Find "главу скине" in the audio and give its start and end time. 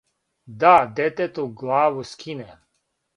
1.61-2.49